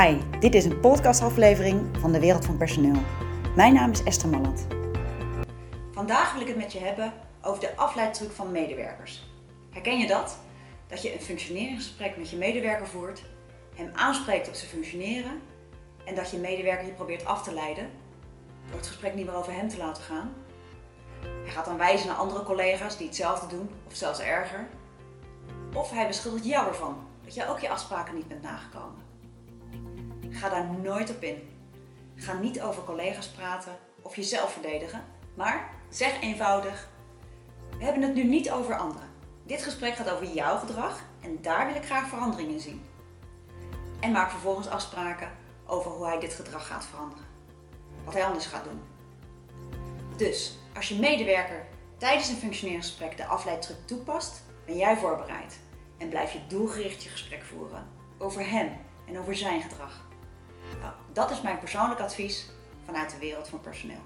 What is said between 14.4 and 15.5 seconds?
op zijn functioneren